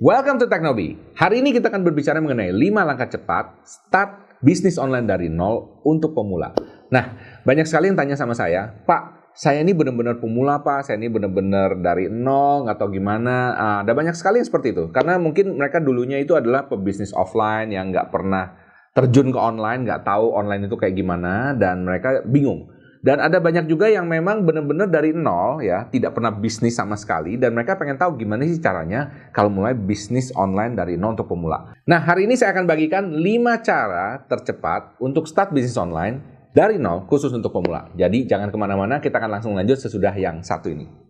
Welcome 0.00 0.40
to 0.40 0.48
Teknobi. 0.48 0.96
Hari 1.12 1.44
ini 1.44 1.52
kita 1.52 1.68
akan 1.68 1.84
berbicara 1.84 2.24
mengenai 2.24 2.56
5 2.56 2.88
langkah 2.88 3.04
cepat 3.04 3.68
start 3.68 4.40
bisnis 4.40 4.80
online 4.80 5.04
dari 5.04 5.28
nol 5.28 5.76
untuk 5.84 6.16
pemula. 6.16 6.56
Nah, 6.88 7.20
banyak 7.44 7.68
sekali 7.68 7.92
yang 7.92 8.00
tanya 8.00 8.16
sama 8.16 8.32
saya, 8.32 8.80
Pak, 8.88 9.36
saya 9.36 9.60
ini 9.60 9.76
benar-benar 9.76 10.16
pemula 10.16 10.64
Pak, 10.64 10.88
saya 10.88 10.96
ini 10.96 11.12
benar-benar 11.12 11.76
dari 11.84 12.08
nol 12.08 12.64
atau 12.72 12.88
gimana. 12.88 13.52
Uh, 13.52 13.78
ada 13.84 13.92
banyak 13.92 14.16
sekali 14.16 14.40
yang 14.40 14.48
seperti 14.48 14.72
itu. 14.72 14.88
Karena 14.88 15.20
mungkin 15.20 15.60
mereka 15.60 15.84
dulunya 15.84 16.16
itu 16.16 16.32
adalah 16.32 16.64
pebisnis 16.64 17.12
offline 17.12 17.68
yang 17.68 17.92
nggak 17.92 18.08
pernah 18.08 18.56
terjun 18.96 19.28
ke 19.28 19.36
online, 19.36 19.84
nggak 19.84 20.08
tahu 20.08 20.32
online 20.32 20.64
itu 20.64 20.80
kayak 20.80 20.96
gimana, 20.96 21.52
dan 21.60 21.84
mereka 21.84 22.24
bingung. 22.24 22.72
Dan 23.00 23.16
ada 23.16 23.40
banyak 23.40 23.64
juga 23.64 23.88
yang 23.88 24.04
memang 24.04 24.44
benar-benar 24.44 24.84
dari 24.84 25.16
nol 25.16 25.64
ya, 25.64 25.88
tidak 25.88 26.12
pernah 26.12 26.28
bisnis 26.28 26.76
sama 26.76 27.00
sekali 27.00 27.40
dan 27.40 27.56
mereka 27.56 27.80
pengen 27.80 27.96
tahu 27.96 28.20
gimana 28.20 28.44
sih 28.44 28.60
caranya 28.60 29.32
kalau 29.32 29.48
mulai 29.48 29.72
bisnis 29.72 30.28
online 30.36 30.76
dari 30.76 31.00
nol 31.00 31.16
untuk 31.16 31.32
pemula. 31.32 31.72
Nah, 31.88 32.00
hari 32.04 32.28
ini 32.28 32.36
saya 32.36 32.52
akan 32.52 32.68
bagikan 32.68 33.08
5 33.08 33.24
cara 33.64 34.20
tercepat 34.28 35.00
untuk 35.00 35.24
start 35.24 35.56
bisnis 35.56 35.80
online 35.80 36.20
dari 36.52 36.76
nol 36.76 37.08
khusus 37.08 37.32
untuk 37.32 37.56
pemula. 37.56 37.88
Jadi 37.96 38.28
jangan 38.28 38.52
ke 38.52 38.58
mana-mana, 38.60 39.00
kita 39.00 39.16
akan 39.16 39.40
langsung 39.40 39.56
lanjut 39.56 39.80
sesudah 39.80 40.12
yang 40.20 40.44
satu 40.44 40.68
ini. 40.68 41.09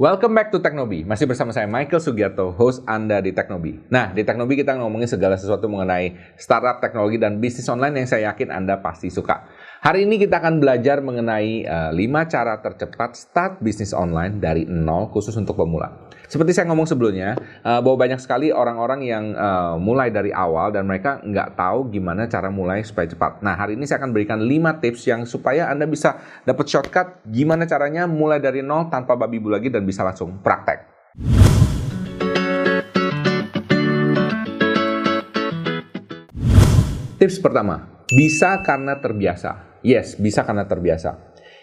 Welcome 0.00 0.32
back 0.32 0.48
to 0.48 0.64
Teknobi. 0.64 1.04
Masih 1.04 1.28
bersama 1.28 1.52
saya 1.52 1.68
Michael 1.68 2.00
Sugiarto, 2.00 2.56
host 2.56 2.80
Anda 2.88 3.20
di 3.20 3.36
Teknobi. 3.36 3.84
Nah, 3.92 4.16
di 4.16 4.24
Teknobi 4.24 4.56
kita 4.56 4.72
ngomongin 4.80 5.04
segala 5.04 5.36
sesuatu 5.36 5.68
mengenai 5.68 6.16
startup 6.40 6.80
teknologi 6.80 7.20
dan 7.20 7.36
bisnis 7.36 7.68
online 7.68 8.00
yang 8.00 8.08
saya 8.08 8.32
yakin 8.32 8.48
Anda 8.48 8.80
pasti 8.80 9.12
suka. 9.12 9.44
Hari 9.84 10.08
ini 10.08 10.16
kita 10.16 10.40
akan 10.40 10.56
belajar 10.56 11.04
mengenai 11.04 11.68
uh, 11.68 11.92
eh, 11.92 12.08
5 12.08 12.32
cara 12.32 12.64
tercepat 12.64 13.12
start 13.12 13.60
bisnis 13.60 13.92
online 13.92 14.40
dari 14.40 14.64
nol 14.64 15.12
khusus 15.12 15.36
untuk 15.36 15.60
pemula. 15.60 16.08
Seperti 16.30 16.56
saya 16.56 16.70
ngomong 16.70 16.86
sebelumnya, 16.88 17.36
uh, 17.64 17.82
bahwa 17.84 18.06
banyak 18.06 18.22
sekali 18.22 18.54
orang-orang 18.54 19.02
yang 19.04 19.34
uh, 19.36 19.76
mulai 19.76 20.08
dari 20.08 20.30
awal 20.30 20.70
dan 20.72 20.88
mereka 20.88 21.20
nggak 21.20 21.58
tahu 21.58 21.90
gimana 21.92 22.24
cara 22.30 22.48
mulai 22.48 22.86
supaya 22.86 23.04
cepat. 23.04 23.44
Nah, 23.44 23.56
hari 23.58 23.76
ini 23.76 23.84
saya 23.84 24.00
akan 24.00 24.16
berikan 24.16 24.40
5 24.40 24.80
tips 24.80 25.00
yang 25.10 25.28
supaya 25.28 25.68
Anda 25.68 25.84
bisa 25.84 26.22
dapat 26.48 26.70
shortcut 26.70 27.20
gimana 27.28 27.68
caranya 27.68 28.08
mulai 28.08 28.40
dari 28.40 28.64
nol 28.64 28.88
tanpa 28.88 29.12
babi 29.18 29.42
bu 29.42 29.52
lagi 29.52 29.68
dan 29.68 29.82
bisa 29.90 30.06
langsung 30.06 30.38
praktek. 30.38 30.86
Tips 37.18 37.42
pertama, 37.42 38.06
bisa 38.14 38.62
karena 38.62 38.96
terbiasa. 39.02 39.82
Yes, 39.82 40.16
bisa 40.16 40.46
karena 40.46 40.64
terbiasa. 40.64 41.18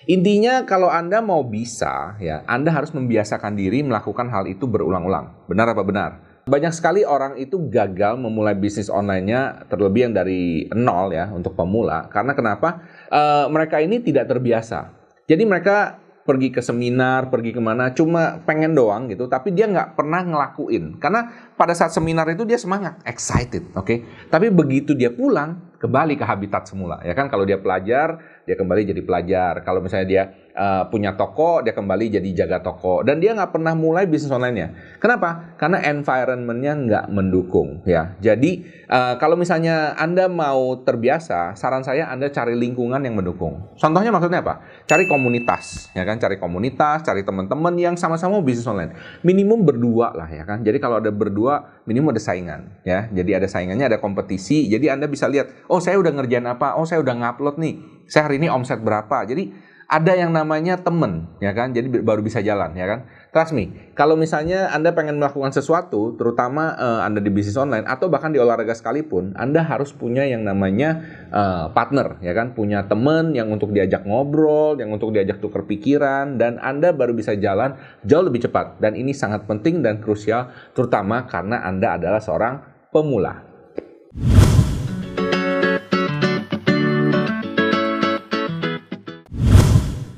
Intinya 0.07 0.63
kalau 0.63 0.87
Anda 0.87 1.19
mau 1.19 1.43
bisa, 1.43 2.15
ya, 2.21 2.45
Anda 2.47 2.71
harus 2.71 2.95
membiasakan 2.95 3.57
diri 3.57 3.83
melakukan 3.83 4.29
hal 4.29 4.45
itu 4.45 4.69
berulang-ulang. 4.69 5.49
Benar 5.49 5.73
apa 5.73 5.83
benar? 5.83 6.11
Banyak 6.47 6.71
sekali 6.71 7.03
orang 7.03 7.35
itu 7.35 7.59
gagal 7.67 8.15
memulai 8.15 8.55
bisnis 8.55 8.87
online-nya 8.87 9.67
terlebih 9.67 10.07
yang 10.07 10.13
dari 10.15 10.63
nol 10.71 11.11
ya 11.11 11.27
untuk 11.35 11.59
pemula. 11.59 12.07
Karena 12.07 12.31
kenapa? 12.31 12.79
E, 13.11 13.21
mereka 13.51 13.83
ini 13.83 13.99
tidak 13.99 14.31
terbiasa. 14.31 14.95
Jadi 15.27 15.43
mereka 15.43 15.99
pergi 16.27 16.51
ke 16.51 16.59
seminar, 16.59 17.31
pergi 17.31 17.55
ke 17.55 17.61
mana, 17.63 17.95
cuma 17.95 18.43
pengen 18.43 18.75
doang 18.75 19.07
gitu, 19.07 19.31
tapi 19.31 19.55
dia 19.55 19.71
nggak 19.71 19.95
pernah 19.95 20.27
ngelakuin. 20.27 20.99
Karena 20.99 21.31
pada 21.55 21.71
saat 21.71 21.95
seminar 21.95 22.27
itu 22.27 22.43
dia 22.43 22.59
semangat, 22.59 22.99
excited, 23.07 23.71
oke. 23.71 23.87
Okay? 23.87 24.03
Tapi 24.27 24.51
begitu 24.51 24.91
dia 24.91 25.07
pulang, 25.07 25.76
kembali 25.77 26.17
ke 26.17 26.25
habitat 26.25 26.65
semula, 26.65 26.97
ya 27.05 27.13
kan? 27.13 27.29
Kalau 27.29 27.45
dia 27.45 27.61
pelajar, 27.61 28.17
dia 28.47 28.55
kembali 28.55 28.87
jadi 28.87 29.01
pelajar. 29.03 29.61
Kalau 29.67 29.83
misalnya 29.83 30.07
dia 30.07 30.23
uh, 30.55 30.87
punya 30.87 31.13
toko, 31.13 31.59
dia 31.61 31.75
kembali 31.75 32.17
jadi 32.17 32.29
jaga 32.45 32.63
toko. 32.63 33.03
Dan 33.03 33.19
dia 33.19 33.35
nggak 33.35 33.51
pernah 33.51 33.75
mulai 33.75 34.09
bisnis 34.09 34.31
online-nya. 34.31 34.97
Kenapa? 35.03 35.53
Karena 35.59 35.83
environment-nya 35.83 36.73
nggak 36.73 37.05
mendukung. 37.11 37.83
ya. 37.83 38.15
Jadi 38.23 38.65
uh, 38.87 39.19
kalau 39.19 39.35
misalnya 39.35 39.93
Anda 39.99 40.31
mau 40.31 40.79
terbiasa, 40.81 41.59
saran 41.59 41.83
saya 41.83 42.07
Anda 42.07 42.31
cari 42.31 42.55
lingkungan 42.55 43.03
yang 43.03 43.19
mendukung. 43.19 43.75
Contohnya 43.75 44.09
maksudnya 44.09 44.39
apa? 44.41 44.63
Cari 44.87 45.05
komunitas, 45.05 45.91
ya 45.91 46.07
kan? 46.07 46.15
Cari 46.17 46.39
komunitas, 46.39 47.03
cari 47.03 47.27
teman-teman 47.27 47.75
yang 47.75 47.99
sama-sama 47.99 48.39
bisnis 48.39 48.65
online. 48.65 48.95
Minimum 49.27 49.67
berdua 49.67 50.15
lah, 50.15 50.31
ya 50.31 50.47
kan? 50.47 50.63
Jadi 50.63 50.79
kalau 50.79 51.03
ada 51.03 51.11
berdua, 51.11 51.83
minimum 51.83 52.15
ada 52.15 52.23
saingan, 52.23 52.71
ya. 52.87 53.11
Jadi 53.11 53.31
ada 53.35 53.47
saingannya, 53.51 53.91
ada 53.91 53.99
kompetisi. 53.99 54.71
Jadi 54.71 54.87
Anda 54.87 55.11
bisa 55.11 55.27
lihat, 55.27 55.67
oh 55.67 55.76
saya 55.79 56.01
udah 56.01 56.13
ngerjain 56.13 56.45
apa? 56.45 56.77
Oh 56.77 56.85
saya 56.85 57.01
udah 57.01 57.13
ngupload 57.13 57.57
nih. 57.61 57.73
Saya 58.07 58.31
hari 58.31 58.39
ini 58.39 58.47
omset 58.47 58.79
berapa? 58.79 59.23
Jadi 59.27 59.67
ada 59.87 60.19
yang 60.19 60.35
namanya 60.35 60.75
temen, 60.75 61.31
ya 61.39 61.55
kan? 61.55 61.71
Jadi 61.71 62.03
baru 62.03 62.19
bisa 62.19 62.43
jalan, 62.43 62.75
ya 62.75 62.83
kan? 62.83 62.99
Trust 63.31 63.55
me, 63.55 63.95
kalau 63.95 64.19
misalnya 64.19 64.67
Anda 64.75 64.91
pengen 64.91 65.15
melakukan 65.15 65.55
sesuatu, 65.55 66.19
terutama 66.19 66.75
uh, 66.75 67.07
Anda 67.07 67.23
di 67.23 67.31
bisnis 67.31 67.55
online 67.55 67.87
atau 67.87 68.11
bahkan 68.11 68.35
di 68.35 68.39
olahraga 68.39 68.75
sekalipun, 68.75 69.31
Anda 69.39 69.63
harus 69.63 69.95
punya 69.95 70.27
yang 70.27 70.43
namanya 70.43 70.99
uh, 71.31 71.65
partner, 71.71 72.19
ya 72.19 72.35
kan? 72.35 72.51
Punya 72.51 72.83
temen 72.83 73.31
yang 73.31 73.47
untuk 73.47 73.71
diajak 73.71 74.03
ngobrol, 74.03 74.75
yang 74.75 74.91
untuk 74.91 75.15
diajak 75.15 75.39
tukar 75.39 75.63
pikiran, 75.63 76.35
dan 76.35 76.59
Anda 76.59 76.91
baru 76.91 77.15
bisa 77.15 77.39
jalan 77.39 77.79
jauh 78.03 78.27
lebih 78.27 78.43
cepat. 78.43 78.83
Dan 78.83 78.99
ini 78.99 79.15
sangat 79.15 79.47
penting 79.47 79.79
dan 79.79 80.03
krusial, 80.03 80.51
terutama 80.75 81.23
karena 81.31 81.63
Anda 81.63 81.95
adalah 81.95 82.19
seorang 82.19 82.59
pemula. 82.91 83.39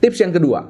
Tips 0.10 0.26
yang 0.26 0.34
kedua, 0.34 0.66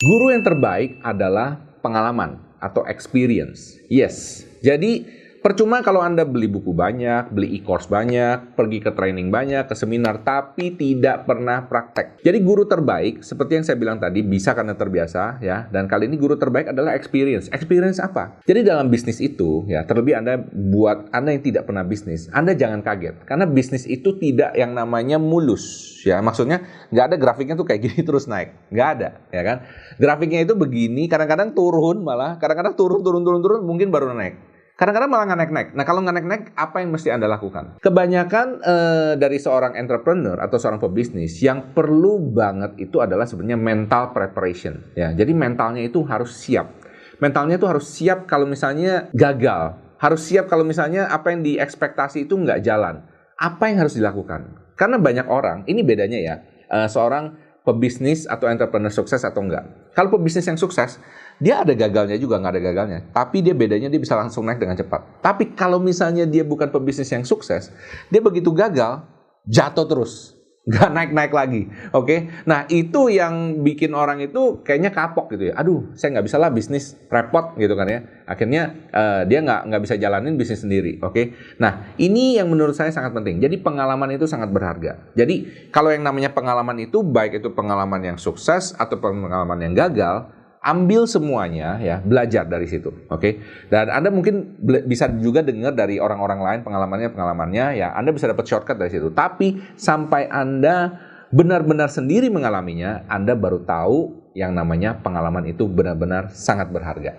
guru 0.00 0.32
yang 0.32 0.40
terbaik 0.40 0.96
adalah 1.04 1.60
pengalaman 1.84 2.40
atau 2.56 2.88
experience. 2.88 3.76
Yes, 3.92 4.48
jadi 4.64 5.04
Percuma 5.48 5.80
kalau 5.80 6.04
Anda 6.04 6.28
beli 6.28 6.44
buku 6.44 6.76
banyak, 6.76 7.32
beli 7.32 7.56
e-course 7.56 7.88
banyak, 7.88 8.52
pergi 8.52 8.84
ke 8.84 8.92
training 8.92 9.32
banyak, 9.32 9.64
ke 9.64 9.72
seminar, 9.72 10.20
tapi 10.20 10.76
tidak 10.76 11.24
pernah 11.24 11.64
praktek. 11.64 12.20
Jadi 12.20 12.44
guru 12.44 12.68
terbaik, 12.68 13.24
seperti 13.24 13.56
yang 13.56 13.64
saya 13.64 13.80
bilang 13.80 13.96
tadi, 13.96 14.20
bisa 14.20 14.52
karena 14.52 14.76
terbiasa, 14.76 15.40
ya. 15.40 15.64
Dan 15.72 15.88
kali 15.88 16.04
ini 16.04 16.20
guru 16.20 16.36
terbaik 16.36 16.68
adalah 16.76 16.92
experience. 16.92 17.48
Experience 17.48 17.96
apa? 17.96 18.44
Jadi 18.44 18.60
dalam 18.60 18.92
bisnis 18.92 19.24
itu, 19.24 19.64
ya, 19.72 19.88
terlebih 19.88 20.20
Anda 20.20 20.36
buat 20.52 21.08
Anda 21.16 21.32
yang 21.32 21.40
tidak 21.40 21.64
pernah 21.64 21.80
bisnis, 21.80 22.28
Anda 22.28 22.52
jangan 22.52 22.84
kaget. 22.84 23.24
Karena 23.24 23.48
bisnis 23.48 23.88
itu 23.88 24.20
tidak 24.20 24.52
yang 24.52 24.76
namanya 24.76 25.16
mulus, 25.16 25.64
ya. 26.04 26.20
Maksudnya 26.20 26.60
nggak 26.92 27.04
ada 27.08 27.16
grafiknya 27.16 27.56
tuh 27.56 27.64
kayak 27.64 27.88
gini 27.88 28.04
terus 28.12 28.28
naik. 28.28 28.52
Nggak 28.68 28.88
ada, 29.00 29.08
ya 29.32 29.40
kan? 29.48 29.64
Grafiknya 29.96 30.44
itu 30.44 30.52
begini, 30.52 31.08
kadang-kadang 31.08 31.56
turun 31.56 32.04
malah, 32.04 32.36
kadang-kadang 32.36 32.76
turun, 32.76 33.00
turun, 33.00 33.24
turun, 33.24 33.40
turun, 33.40 33.60
mungkin 33.64 33.88
baru 33.88 34.12
naik. 34.12 34.47
Kadang-kadang 34.78 35.10
malah 35.10 35.26
nggak 35.26 35.40
naik-naik. 35.42 35.68
Nah 35.74 35.82
kalau 35.82 36.06
nggak 36.06 36.16
naik-naik, 36.22 36.44
apa 36.54 36.78
yang 36.78 36.94
mesti 36.94 37.10
Anda 37.10 37.26
lakukan? 37.26 37.82
Kebanyakan 37.82 38.46
eh, 38.62 39.12
dari 39.18 39.42
seorang 39.42 39.74
entrepreneur 39.74 40.38
atau 40.38 40.54
seorang 40.54 40.78
pebisnis 40.78 41.34
yang 41.42 41.74
perlu 41.74 42.22
banget 42.30 42.78
itu 42.78 43.02
adalah 43.02 43.26
sebenarnya 43.26 43.58
mental 43.58 44.14
preparation. 44.14 44.94
Ya, 44.94 45.10
jadi 45.10 45.34
mentalnya 45.34 45.82
itu 45.82 46.06
harus 46.06 46.30
siap. 46.30 46.70
Mentalnya 47.18 47.58
itu 47.58 47.66
harus 47.66 47.90
siap 47.90 48.30
kalau 48.30 48.46
misalnya 48.46 49.10
gagal. 49.10 49.74
Harus 49.98 50.22
siap 50.22 50.46
kalau 50.46 50.62
misalnya 50.62 51.10
apa 51.10 51.34
yang 51.34 51.42
diekspektasi 51.42 52.30
itu 52.30 52.38
nggak 52.38 52.62
jalan. 52.62 53.02
Apa 53.34 53.74
yang 53.74 53.82
harus 53.82 53.98
dilakukan? 53.98 54.62
Karena 54.78 55.02
banyak 55.02 55.26
orang, 55.26 55.66
ini 55.66 55.82
bedanya 55.82 56.22
ya, 56.22 56.34
eh, 56.70 56.86
seorang 56.86 57.34
pebisnis 57.66 58.24
atau 58.24 58.48
entrepreneur 58.48 58.88
sukses 58.88 59.20
atau 59.26 59.44
enggak. 59.44 59.92
Kalau 59.92 60.08
pebisnis 60.14 60.46
yang 60.48 60.56
sukses, 60.56 60.96
dia 61.38 61.62
ada 61.62 61.70
gagalnya 61.70 62.18
juga, 62.18 62.42
nggak 62.42 62.52
ada 62.58 62.62
gagalnya. 62.62 62.98
Tapi 63.14 63.46
dia 63.46 63.54
bedanya 63.54 63.86
dia 63.86 64.02
bisa 64.02 64.18
langsung 64.18 64.42
naik 64.42 64.58
dengan 64.58 64.74
cepat. 64.74 65.22
Tapi 65.22 65.54
kalau 65.54 65.78
misalnya 65.78 66.26
dia 66.26 66.42
bukan 66.42 66.66
pebisnis 66.66 67.14
yang 67.14 67.22
sukses, 67.22 67.70
dia 68.10 68.18
begitu 68.18 68.50
gagal, 68.50 69.06
jatuh 69.46 69.86
terus. 69.86 70.34
Nggak 70.68 70.90
naik-naik 70.92 71.32
lagi. 71.32 71.62
Oke, 71.96 72.04
okay? 72.04 72.18
nah 72.44 72.68
itu 72.68 73.08
yang 73.08 73.64
bikin 73.64 73.96
orang 73.96 74.20
itu 74.20 74.60
kayaknya 74.60 74.92
kapok 74.92 75.32
gitu 75.32 75.48
ya. 75.48 75.56
Aduh, 75.56 75.96
saya 75.96 76.12
nggak 76.12 76.28
bisa 76.28 76.36
lah 76.36 76.52
bisnis 76.52 76.92
repot 77.08 77.56
gitu 77.56 77.72
kan 77.72 77.88
ya. 77.88 78.04
Akhirnya 78.28 78.76
uh, 78.92 79.24
dia 79.24 79.40
nggak 79.40 79.64
nggak 79.64 79.82
bisa 79.88 79.96
jalanin 79.96 80.36
bisnis 80.36 80.60
sendiri. 80.60 81.00
Oke, 81.00 81.08
okay? 81.08 81.26
nah 81.56 81.96
ini 81.96 82.36
yang 82.36 82.52
menurut 82.52 82.76
saya 82.76 82.92
sangat 82.92 83.16
penting. 83.16 83.40
Jadi 83.40 83.64
pengalaman 83.64 84.12
itu 84.12 84.28
sangat 84.28 84.52
berharga. 84.52 85.08
Jadi 85.16 85.72
kalau 85.72 85.88
yang 85.88 86.04
namanya 86.04 86.36
pengalaman 86.36 86.76
itu 86.84 87.00
baik 87.00 87.40
itu 87.40 87.48
pengalaman 87.56 88.04
yang 88.04 88.18
sukses 88.20 88.76
atau 88.76 89.00
pengalaman 89.00 89.56
yang 89.64 89.72
gagal, 89.72 90.28
ambil 90.62 91.06
semuanya 91.06 91.78
ya, 91.78 92.02
belajar 92.02 92.44
dari 92.46 92.66
situ, 92.66 92.90
oke? 92.90 93.20
Okay? 93.20 93.32
Dan 93.70 93.90
Anda 93.90 94.10
mungkin 94.10 94.58
bisa 94.86 95.06
juga 95.18 95.42
dengar 95.42 95.74
dari 95.74 96.02
orang-orang 96.02 96.40
lain 96.42 96.60
pengalamannya 96.66 97.08
pengalamannya 97.14 97.66
ya, 97.78 97.94
Anda 97.94 98.10
bisa 98.10 98.26
dapat 98.26 98.44
shortcut 98.46 98.76
dari 98.78 98.90
situ. 98.90 99.14
Tapi 99.14 99.78
sampai 99.78 100.26
Anda 100.26 100.98
benar-benar 101.30 101.92
sendiri 101.92 102.32
mengalaminya, 102.32 103.06
Anda 103.06 103.38
baru 103.38 103.62
tahu 103.62 104.30
yang 104.34 104.54
namanya 104.54 104.98
pengalaman 104.98 105.46
itu 105.50 105.66
benar-benar 105.66 106.30
sangat 106.34 106.70
berharga. 106.70 107.14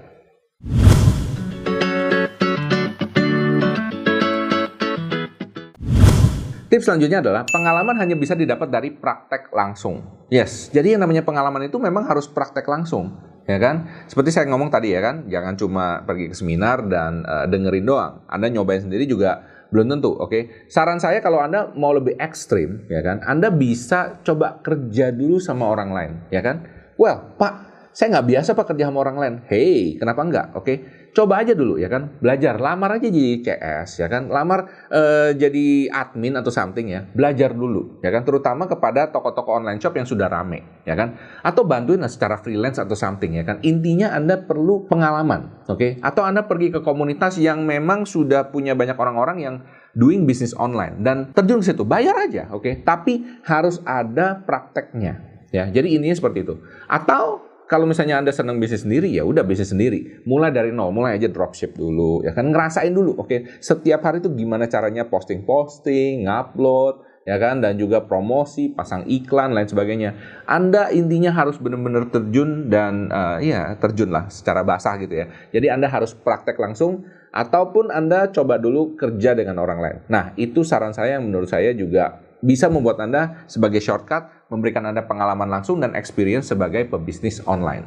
Tips 6.69 6.85
selanjutnya 6.85 7.25
adalah 7.25 7.49
pengalaman 7.49 7.97
hanya 7.97 8.13
bisa 8.13 8.37
didapat 8.37 8.69
dari 8.69 8.93
praktek 8.93 9.49
langsung. 9.49 10.05
Yes, 10.29 10.69
jadi 10.69 10.93
yang 10.93 11.01
namanya 11.01 11.25
pengalaman 11.25 11.65
itu 11.65 11.81
memang 11.81 12.05
harus 12.05 12.29
praktek 12.29 12.61
langsung, 12.69 13.09
ya 13.49 13.57
kan? 13.57 13.89
Seperti 14.05 14.29
saya 14.29 14.45
ngomong 14.53 14.69
tadi 14.69 14.93
ya 14.93 15.01
kan, 15.01 15.25
jangan 15.25 15.57
cuma 15.57 16.05
pergi 16.05 16.29
ke 16.29 16.35
seminar 16.37 16.85
dan 16.85 17.25
uh, 17.25 17.49
dengerin 17.49 17.85
doang. 17.89 18.21
Anda 18.29 18.53
nyobain 18.53 18.85
sendiri 18.85 19.09
juga 19.09 19.41
belum 19.73 19.89
tentu, 19.89 20.13
oke? 20.13 20.29
Okay? 20.29 20.41
Saran 20.69 21.01
saya 21.01 21.17
kalau 21.25 21.41
Anda 21.41 21.73
mau 21.73 21.89
lebih 21.89 22.13
ekstrim, 22.21 22.85
ya 22.85 23.01
kan? 23.01 23.25
Anda 23.25 23.49
bisa 23.49 24.21
coba 24.21 24.61
kerja 24.61 25.09
dulu 25.09 25.41
sama 25.41 25.65
orang 25.65 25.89
lain, 25.89 26.11
ya 26.29 26.45
kan? 26.45 26.61
Well, 26.97 27.33
Pak, 27.41 27.69
saya 27.93 28.15
nggak 28.17 28.27
biasa 28.29 28.49
pak 28.53 28.65
kerja 28.69 28.87
sama 28.87 29.01
orang 29.01 29.17
lain. 29.17 29.35
Hey, 29.49 29.97
kenapa 29.97 30.21
enggak? 30.21 30.47
Oke, 30.53 30.63
okay? 30.63 30.77
Coba 31.13 31.41
aja 31.41 31.57
dulu 31.57 31.81
ya 31.81 31.89
kan, 31.89 32.17
belajar, 32.21 32.57
lamar 32.61 32.99
aja 32.99 33.09
jadi 33.09 33.41
CS 33.41 34.05
ya 34.05 34.07
kan, 34.07 34.29
lamar 34.29 34.89
uh, 34.89 35.31
jadi 35.33 35.89
admin 35.89 36.37
atau 36.37 36.53
something 36.53 36.89
ya, 36.89 37.05
belajar 37.09 37.53
dulu 37.53 38.01
ya 38.01 38.09
kan, 38.13 38.23
terutama 38.23 38.69
kepada 38.69 39.09
toko-toko 39.09 39.57
online 39.57 39.81
shop 39.81 39.97
yang 39.97 40.07
sudah 40.07 40.29
rame 40.29 40.83
ya 40.85 40.93
kan, 40.93 41.17
atau 41.41 41.65
bantuin 41.65 42.01
secara 42.05 42.37
freelance 42.39 42.77
atau 42.77 42.93
something 42.93 43.35
ya 43.35 43.43
kan. 43.43 43.59
Intinya 43.65 44.13
anda 44.13 44.37
perlu 44.39 44.85
pengalaman, 44.85 45.65
oke? 45.67 45.77
Okay? 45.77 45.91
Atau 45.99 46.23
anda 46.23 46.45
pergi 46.45 46.71
ke 46.73 46.79
komunitas 46.85 47.37
yang 47.41 47.65
memang 47.65 48.05
sudah 48.05 48.53
punya 48.53 48.77
banyak 48.77 48.95
orang-orang 48.95 49.37
yang 49.41 49.55
doing 49.97 50.29
business 50.29 50.53
online 50.53 51.01
dan 51.01 51.33
terjun 51.33 51.59
ke 51.59 51.73
situ, 51.73 51.83
bayar 51.83 52.15
aja, 52.15 52.47
oke? 52.53 52.63
Okay? 52.63 52.73
Tapi 52.85 53.41
harus 53.45 53.81
ada 53.83 54.39
prakteknya 54.45 55.29
ya. 55.49 55.67
Jadi 55.69 55.97
intinya 55.97 56.15
seperti 56.15 56.45
itu. 56.45 56.55
Atau 56.85 57.48
kalau 57.69 57.85
misalnya 57.85 58.17
Anda 58.17 58.33
senang 58.33 58.57
bisnis 58.57 58.81
sendiri, 58.81 59.13
ya 59.13 59.21
udah 59.21 59.45
bisnis 59.45 59.69
sendiri. 59.69 60.25
Mulai 60.25 60.49
dari 60.49 60.73
nol, 60.73 60.89
mulai 60.89 61.21
aja 61.21 61.29
dropship 61.29 61.77
dulu, 61.77 62.25
ya 62.25 62.33
kan 62.33 62.49
ngerasain 62.49 62.89
dulu. 62.89 63.13
Oke, 63.21 63.45
setiap 63.61 64.01
hari 64.01 64.25
itu 64.25 64.33
gimana 64.33 64.65
caranya 64.65 65.05
posting-posting, 65.05 66.25
ngupload, 66.25 67.05
ya 67.29 67.37
kan, 67.37 67.61
dan 67.61 67.77
juga 67.77 68.01
promosi, 68.01 68.73
pasang 68.73 69.05
iklan, 69.05 69.53
lain 69.53 69.69
sebagainya. 69.69 70.17
Anda 70.49 70.89
intinya 70.89 71.29
harus 71.29 71.61
benar-benar 71.61 72.09
terjun 72.09 72.73
dan 72.73 73.13
uh, 73.13 73.37
ya 73.37 73.77
terjun 73.77 74.09
lah 74.09 74.33
secara 74.33 74.65
basah 74.65 74.97
gitu 74.97 75.13
ya. 75.13 75.29
Jadi 75.53 75.69
Anda 75.69 75.93
harus 75.93 76.17
praktek 76.17 76.57
langsung 76.57 77.05
ataupun 77.29 77.93
Anda 77.93 78.33
coba 78.33 78.57
dulu 78.57 78.97
kerja 78.97 79.37
dengan 79.37 79.61
orang 79.61 79.77
lain. 79.77 79.97
Nah, 80.09 80.33
itu 80.41 80.65
saran 80.65 80.97
saya 80.97 81.21
yang 81.21 81.29
menurut 81.29 81.53
saya 81.53 81.69
juga 81.77 82.17
bisa 82.41 82.65
membuat 82.71 82.97
Anda 83.03 83.45
sebagai 83.45 83.83
shortcut 83.83 84.38
memberikan 84.49 84.83
Anda 84.89 85.05
pengalaman 85.05 85.47
langsung 85.47 85.77
dan 85.79 85.93
experience 85.93 86.49
sebagai 86.49 86.89
pebisnis 86.89 87.39
online. 87.45 87.85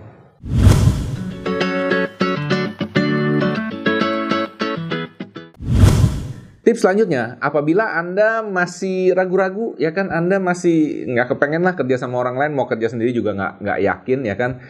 Tips 6.62 6.79
selanjutnya, 6.79 7.43
apabila 7.43 7.99
Anda 7.99 8.47
masih 8.47 9.19
ragu-ragu, 9.19 9.75
ya 9.82 9.91
kan 9.91 10.14
Anda 10.14 10.38
masih 10.38 11.11
nggak 11.11 11.35
kepengen 11.35 11.67
lah 11.67 11.75
kerja 11.75 11.99
sama 11.99 12.23
orang 12.23 12.38
lain, 12.38 12.55
mau 12.55 12.70
kerja 12.70 12.87
sendiri 12.87 13.11
juga 13.11 13.35
nggak 13.35 13.53
nggak 13.67 13.79
yakin, 13.82 14.19
ya 14.23 14.38
kan. 14.38 14.62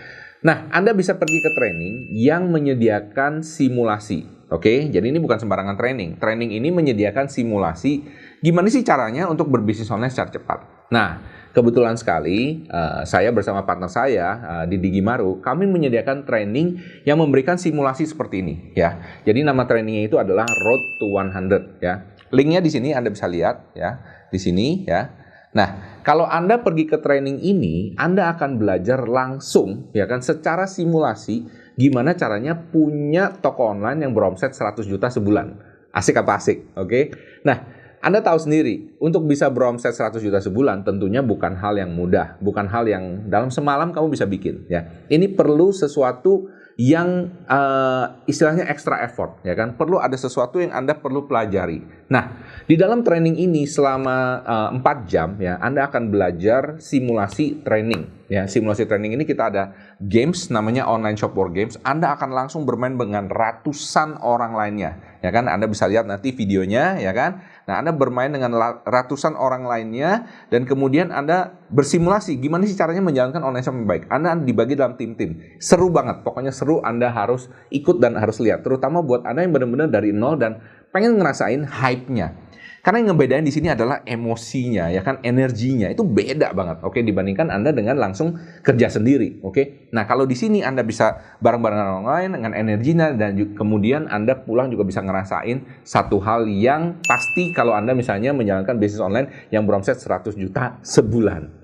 Nah, 0.42 0.72
Anda 0.72 0.96
bisa 0.96 1.20
pergi 1.20 1.38
ke 1.38 1.50
training 1.54 2.16
yang 2.16 2.48
menyediakan 2.48 3.44
simulasi. 3.44 4.41
Oke, 4.52 4.68
okay? 4.68 4.78
jadi 4.92 5.08
ini 5.08 5.16
bukan 5.16 5.40
sembarangan 5.40 5.80
training. 5.80 6.20
Training 6.20 6.52
ini 6.52 6.68
menyediakan 6.68 7.32
simulasi 7.32 8.04
Gimana 8.42 8.66
sih 8.66 8.82
caranya 8.82 9.30
untuk 9.30 9.54
berbisnis 9.54 9.86
online 9.86 10.10
secara 10.10 10.34
cepat? 10.34 10.58
Nah, 10.90 11.22
kebetulan 11.54 11.94
sekali 11.94 12.66
uh, 12.66 13.06
saya 13.06 13.30
bersama 13.30 13.62
partner 13.62 13.86
saya 13.86 14.26
uh, 14.42 14.64
di 14.66 14.82
Digimaru, 14.82 15.38
kami 15.38 15.70
menyediakan 15.70 16.26
training 16.26 16.82
yang 17.06 17.22
memberikan 17.22 17.54
simulasi 17.54 18.02
seperti 18.02 18.42
ini 18.42 18.74
ya. 18.74 18.98
Jadi 19.22 19.46
nama 19.46 19.62
trainingnya 19.62 20.10
itu 20.10 20.18
adalah 20.18 20.42
Road 20.50 20.82
to 20.98 21.06
100 21.14 21.78
ya. 21.78 22.02
Linknya 22.34 22.58
di 22.58 22.70
sini 22.74 22.90
Anda 22.90 23.14
bisa 23.14 23.30
lihat 23.30 23.78
ya, 23.78 24.02
di 24.26 24.42
sini 24.42 24.90
ya. 24.90 25.14
Nah, 25.54 26.02
kalau 26.02 26.26
Anda 26.26 26.58
pergi 26.66 26.90
ke 26.90 26.98
training 26.98 27.46
ini, 27.46 27.94
Anda 27.94 28.26
akan 28.34 28.58
belajar 28.58 29.06
langsung 29.06 29.94
ya 29.94 30.10
kan 30.10 30.18
secara 30.18 30.66
simulasi 30.66 31.46
gimana 31.76 32.16
caranya 32.16 32.56
punya 32.56 33.32
toko 33.32 33.72
online 33.72 34.04
yang 34.04 34.12
beromset 34.12 34.52
100 34.52 34.84
juta 34.84 35.08
sebulan. 35.08 35.56
Asik 35.92 36.20
apa 36.20 36.40
asik? 36.40 36.72
Oke. 36.76 36.88
Okay? 36.88 37.04
Nah, 37.44 37.58
anda 38.02 38.18
tahu 38.18 38.34
sendiri, 38.34 38.98
untuk 38.98 39.30
bisa 39.30 39.46
beromset 39.46 39.94
100 39.94 40.18
juta 40.18 40.42
sebulan 40.42 40.82
tentunya 40.82 41.22
bukan 41.22 41.54
hal 41.54 41.78
yang 41.78 41.94
mudah, 41.94 42.34
bukan 42.42 42.66
hal 42.66 42.90
yang 42.90 43.30
dalam 43.30 43.46
semalam 43.52 43.94
kamu 43.94 44.10
bisa 44.10 44.26
bikin 44.26 44.66
ya. 44.66 44.90
Ini 45.06 45.30
perlu 45.38 45.70
sesuatu 45.70 46.50
yang 46.80 47.28
uh, 47.46 48.24
istilahnya 48.24 48.64
extra 48.64 49.04
effort 49.04 49.44
ya 49.44 49.52
kan 49.52 49.76
perlu 49.76 50.00
ada 50.00 50.16
sesuatu 50.16 50.56
yang 50.56 50.72
anda 50.72 50.96
perlu 50.96 51.28
pelajari 51.28 51.84
nah 52.08 52.32
di 52.64 52.80
dalam 52.80 53.04
training 53.04 53.36
ini 53.36 53.68
selama 53.68 54.16
uh, 54.44 54.68
eh, 54.72 55.04
4 55.06 55.10
jam 55.10 55.36
ya 55.36 55.60
anda 55.60 55.84
akan 55.88 56.08
belajar 56.08 56.80
simulasi 56.80 57.60
training 57.60 58.26
ya 58.32 58.48
simulasi 58.48 58.88
training 58.88 59.20
ini 59.20 59.24
kita 59.28 59.52
ada 59.52 59.91
games 60.08 60.50
namanya 60.50 60.86
online 60.88 61.14
shop 61.14 61.34
war 61.36 61.50
games 61.52 61.78
anda 61.86 62.14
akan 62.14 62.34
langsung 62.34 62.66
bermain 62.66 62.94
dengan 62.98 63.30
ratusan 63.30 64.18
orang 64.22 64.54
lainnya 64.54 64.98
ya 65.22 65.30
kan 65.30 65.46
anda 65.46 65.70
bisa 65.70 65.86
lihat 65.86 66.06
nanti 66.06 66.34
videonya 66.34 66.98
ya 66.98 67.14
kan 67.14 67.42
Nah, 67.62 67.78
Anda 67.78 67.94
bermain 67.94 68.30
dengan 68.34 68.58
ratusan 68.82 69.38
orang 69.38 69.62
lainnya 69.62 70.26
dan 70.50 70.66
kemudian 70.66 71.14
Anda 71.14 71.54
bersimulasi 71.70 72.42
gimana 72.42 72.66
sih 72.66 72.74
caranya 72.74 73.06
menjalankan 73.06 73.38
online 73.38 73.62
shop 73.62 73.76
yang 73.78 73.86
baik. 73.86 74.04
Anda 74.10 74.34
dibagi 74.34 74.74
dalam 74.74 74.98
tim-tim. 74.98 75.38
Seru 75.62 75.86
banget. 75.94 76.26
Pokoknya 76.26 76.50
seru 76.50 76.82
Anda 76.82 77.14
harus 77.14 77.46
ikut 77.70 78.02
dan 78.02 78.18
harus 78.18 78.42
lihat. 78.42 78.66
Terutama 78.66 78.98
buat 78.98 79.22
Anda 79.22 79.46
yang 79.46 79.54
benar-benar 79.54 79.94
dari 79.94 80.10
nol 80.10 80.42
dan 80.42 80.58
pengen 80.90 81.14
ngerasain 81.22 81.62
hype-nya. 81.62 82.34
Karena 82.82 82.98
yang 82.98 83.14
ngebedain 83.14 83.46
di 83.46 83.54
sini 83.54 83.70
adalah 83.70 84.02
emosinya, 84.02 84.90
ya 84.90 85.06
kan, 85.06 85.22
energinya 85.22 85.86
itu 85.86 86.02
beda 86.02 86.50
banget, 86.50 86.82
oke, 86.82 86.98
dibandingkan 86.98 87.46
Anda 87.46 87.70
dengan 87.70 87.94
langsung 87.94 88.34
kerja 88.58 88.90
sendiri, 88.90 89.38
oke. 89.38 89.94
Nah, 89.94 90.02
kalau 90.02 90.26
di 90.26 90.34
sini 90.34 90.66
Anda 90.66 90.82
bisa 90.82 91.38
bareng-bareng 91.38 91.78
orang 91.78 92.06
lain 92.10 92.30
dengan 92.34 92.52
energinya 92.58 93.14
dan 93.14 93.38
kemudian 93.54 94.10
Anda 94.10 94.34
pulang 94.34 94.66
juga 94.66 94.82
bisa 94.82 94.98
ngerasain 94.98 95.86
satu 95.86 96.18
hal 96.26 96.50
yang 96.50 96.98
pasti 97.06 97.54
kalau 97.54 97.70
Anda 97.70 97.94
misalnya 97.94 98.34
menjalankan 98.34 98.74
bisnis 98.82 98.98
online 98.98 99.30
yang 99.54 99.62
beromset 99.62 100.02
100 100.02 100.34
juta 100.34 100.82
sebulan. 100.82 101.61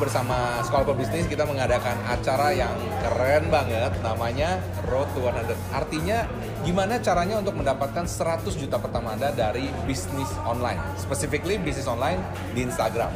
Bersama 0.00 0.64
Sekolah 0.64 0.88
Pebisnis 0.88 1.28
kita 1.28 1.44
mengadakan 1.44 1.92
acara 2.08 2.56
yang 2.56 2.72
keren 3.04 3.52
banget 3.52 3.92
namanya 4.00 4.56
Road 4.88 5.12
to 5.12 5.20
100. 5.20 5.52
Artinya 5.76 6.24
gimana 6.64 6.96
caranya 7.04 7.36
untuk 7.36 7.60
mendapatkan 7.60 8.08
100 8.08 8.48
juta 8.56 8.80
pertama 8.80 9.12
Anda 9.12 9.28
dari 9.36 9.68
bisnis 9.84 10.32
online. 10.48 10.80
Specifically 10.96 11.60
bisnis 11.60 11.84
online 11.84 12.24
di 12.56 12.64
Instagram. 12.64 13.12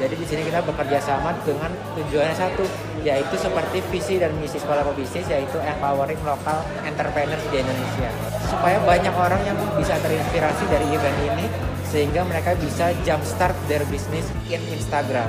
Jadi 0.00 0.14
di 0.16 0.24
sini 0.24 0.42
kita 0.48 0.64
bekerja 0.64 0.98
sama 1.04 1.36
dengan 1.44 1.68
tujuannya 1.94 2.32
satu, 2.32 2.64
yaitu 3.04 3.36
seperti 3.36 3.84
visi 3.92 4.16
dan 4.16 4.32
misi 4.40 4.56
sekolah 4.56 4.88
pebisnis 4.88 5.28
yaitu 5.28 5.60
empowering 5.60 6.18
local 6.24 6.64
entrepreneurs 6.82 7.44
di 7.52 7.60
Indonesia. 7.60 8.08
Supaya 8.48 8.80
banyak 8.82 9.12
orang 9.12 9.44
yang 9.44 9.58
bisa 9.76 9.94
terinspirasi 10.00 10.64
dari 10.72 10.86
event 10.96 11.18
ini 11.28 11.46
sehingga 11.92 12.24
mereka 12.24 12.56
bisa 12.56 12.96
jumpstart 13.04 13.52
their 13.68 13.84
business 13.92 14.24
in 14.48 14.64
Instagram. 14.72 15.28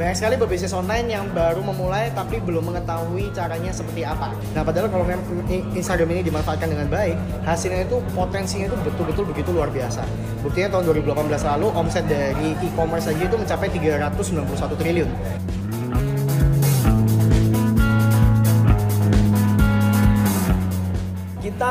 Banyak 0.00 0.16
sekali 0.16 0.40
berbisnis 0.40 0.72
online 0.72 1.12
yang 1.12 1.28
baru 1.36 1.60
memulai 1.60 2.08
tapi 2.16 2.40
belum 2.40 2.72
mengetahui 2.72 3.36
caranya 3.36 3.68
seperti 3.68 4.08
apa. 4.08 4.32
Nah 4.56 4.64
padahal 4.64 4.88
kalau 4.88 5.04
Instagram 5.76 6.08
ini 6.16 6.24
dimanfaatkan 6.24 6.72
dengan 6.72 6.88
baik, 6.88 7.20
hasilnya 7.44 7.84
itu 7.84 8.00
potensinya 8.16 8.72
itu 8.72 8.80
betul-betul 8.80 9.28
begitu 9.28 9.52
luar 9.52 9.68
biasa. 9.68 10.00
Buktinya 10.40 10.80
tahun 10.80 11.04
2018 11.04 11.44
lalu 11.52 11.68
omset 11.76 12.08
dari 12.08 12.56
e-commerce 12.64 13.12
saja 13.12 13.28
itu 13.28 13.36
mencapai 13.36 13.68
391 13.68 14.80
triliun. 14.80 15.10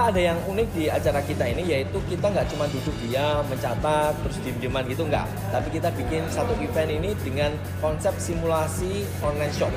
Ada 0.09 0.21
yang 0.33 0.37
unik 0.49 0.67
di 0.73 0.89
acara 0.89 1.21
kita 1.21 1.45
ini 1.45 1.69
yaitu 1.69 2.01
kita 2.09 2.33
nggak 2.33 2.49
cuma 2.49 2.65
duduk 2.73 2.95
dia 3.05 3.45
mencatat 3.45 4.17
terus 4.25 4.37
diem-dieman 4.41 4.83
gitu 4.89 5.05
nggak. 5.05 5.29
Tapi 5.53 5.67
kita 5.69 5.93
bikin 5.93 6.25
satu 6.33 6.57
event 6.57 6.89
ini 6.89 7.13
dengan 7.21 7.53
konsep 7.77 8.17
simulasi 8.17 9.05
online 9.21 9.53
shop. 9.53 9.69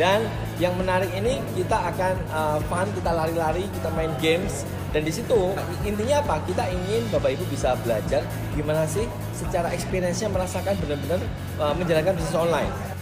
Dan 0.00 0.24
yang 0.56 0.74
menarik 0.80 1.12
ini 1.12 1.38
kita 1.54 1.76
akan 1.94 2.14
uh, 2.32 2.58
fun 2.66 2.88
kita 2.96 3.12
lari-lari 3.12 3.68
kita 3.76 3.92
main 3.92 4.10
games. 4.24 4.64
Dan 4.90 5.02
di 5.04 5.12
situ 5.12 5.52
intinya 5.84 6.22
apa? 6.22 6.38
Kita 6.48 6.64
ingin 6.70 7.04
bapak 7.10 7.34
ibu 7.36 7.44
bisa 7.50 7.74
belajar 7.82 8.22
gimana 8.54 8.86
sih 8.88 9.04
secara 9.34 9.68
experience-nya 9.74 10.30
merasakan 10.30 10.78
benar-benar 10.80 11.20
uh, 11.58 11.74
menjalankan 11.74 12.14
bisnis 12.14 12.38
online 12.38 12.93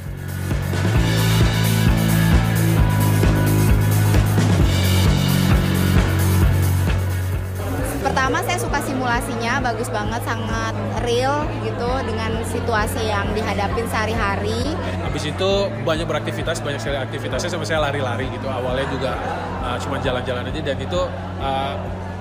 pas 9.22 9.30
simulasinya 9.30 9.54
bagus 9.62 9.88
banget, 9.94 10.20
sangat 10.26 10.74
real 11.06 11.46
gitu 11.62 11.90
dengan 12.02 12.30
situasi 12.42 13.06
yang 13.06 13.30
dihadapin 13.30 13.86
sehari-hari. 13.86 14.74
Habis 15.06 15.30
itu 15.30 15.50
banyak 15.86 16.06
beraktivitas, 16.10 16.58
banyak 16.58 16.82
sekali 16.82 16.98
aktivitasnya 16.98 17.50
sama 17.54 17.62
saya 17.62 17.86
lari-lari 17.86 18.26
gitu. 18.34 18.50
Awalnya 18.50 18.86
juga 18.90 19.12
uh, 19.62 19.78
cuma 19.78 20.02
jalan-jalan 20.02 20.50
aja 20.50 20.60
dan 20.66 20.78
itu 20.82 21.00
uh, 21.38 21.74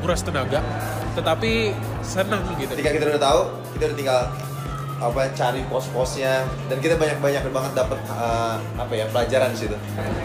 kuras 0.06 0.22
tenaga, 0.22 0.62
tetapi 1.18 1.74
senang 2.06 2.46
gitu. 2.62 2.70
Ketika 2.78 2.94
kita 2.94 3.06
udah 3.18 3.22
tahu, 3.22 3.40
kita 3.74 3.84
udah 3.90 3.98
tinggal 3.98 4.22
apa 5.02 5.34
cari 5.34 5.66
pos-posnya 5.66 6.46
dan 6.70 6.78
kita 6.78 6.94
banyak-banyak 6.94 7.42
banget 7.50 7.72
dapat 7.74 7.98
uh, 8.14 8.62
apa 8.78 8.94
ya 8.94 9.10
pelajaran 9.10 9.50
di 9.58 9.66
situ. 9.66 9.76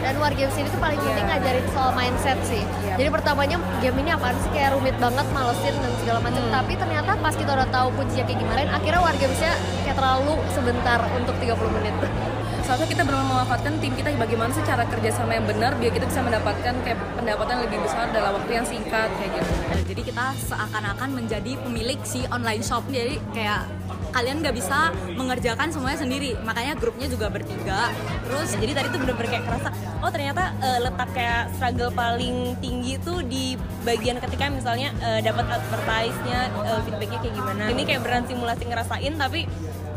Dan 0.05 0.15
War 0.21 0.33
Games 0.37 0.53
ini 0.61 0.69
tuh 0.69 0.81
paling 0.81 1.01
penting 1.01 1.25
ngajarin 1.25 1.65
soal 1.73 1.91
mindset 1.97 2.39
sih. 2.45 2.61
Jadi 3.01 3.09
pertamanya 3.09 3.57
game 3.81 3.97
ini 4.05 4.13
apaan 4.13 4.37
sih 4.45 4.53
kayak 4.53 4.77
rumit 4.77 4.97
banget, 5.01 5.27
malesin 5.33 5.75
dan 5.81 5.93
segala 6.05 6.21
macam. 6.21 6.43
Tapi 6.53 6.73
ternyata 6.77 7.11
pas 7.17 7.35
kita 7.35 7.51
udah 7.57 7.69
tahu 7.73 7.89
kuncinya 7.97 8.25
kayak 8.29 8.39
gimana, 8.45 8.61
akhirnya 8.69 9.01
War 9.01 9.17
Gamesnya 9.17 9.53
kayak 9.89 9.97
terlalu 9.97 10.35
sebentar 10.53 11.01
untuk 11.17 11.35
30 11.41 11.77
menit. 11.81 11.97
Soalnya 12.67 12.91
kita 12.91 13.03
benar 13.07 13.23
memanfaatkan 13.23 13.79
tim 13.79 13.95
kita 13.95 14.11
bagaimana 14.19 14.51
sih 14.51 14.65
cara 14.67 14.83
kerjasama 14.91 15.39
yang 15.39 15.47
benar 15.47 15.79
biar 15.79 15.93
kita 15.95 16.03
bisa 16.11 16.19
mendapatkan 16.19 16.75
kayak 16.83 16.99
pendapatan 17.15 17.63
lebih 17.63 17.79
besar 17.79 18.11
dalam 18.11 18.35
waktu 18.35 18.59
yang 18.59 18.67
singkat 18.67 19.07
kayak 19.23 19.39
gitu. 19.39 19.51
Jadi 19.95 20.03
kita 20.03 20.35
seakan-akan 20.51 21.15
menjadi 21.15 21.55
pemilik 21.63 22.01
si 22.03 22.27
online 22.27 22.67
shop. 22.67 22.83
Jadi 22.91 23.23
kayak 23.31 23.71
kalian 24.17 24.41
nggak 24.41 24.57
bisa 24.57 24.97
mengerjakan 25.13 25.69
semuanya 25.69 26.01
sendiri. 26.01 26.33
Makanya 26.41 26.73
grupnya 26.81 27.07
juga 27.13 27.29
bertiga. 27.29 27.93
Terus 28.25 28.57
jadi 28.57 28.73
tadi 28.73 28.87
tuh 28.89 29.01
bener-bener 29.05 29.29
kayak 29.29 29.45
kerasa 29.45 29.69
oh 30.01 30.11
ternyata 30.13 30.57
uh, 30.65 30.79
letak 30.81 31.09
kayak 31.13 31.53
struggle 31.57 31.93
paling 31.93 32.57
tinggi 32.65 32.97
tuh 33.05 33.21
di 33.21 33.61
bagian 33.85 34.17
ketika 34.23 34.49
misalnya 34.49 34.93
uh, 35.05 35.21
dapat 35.21 35.45
advertise-nya 35.53 36.49
uh, 36.65 36.81
feedbacknya 36.89 37.19
kayak 37.21 37.35
gimana. 37.37 37.65
Ini 37.69 37.83
kayak 37.85 38.01
beran 38.01 38.25
simulasi 38.25 38.65
ngerasain 38.65 39.13
tapi 39.21 39.45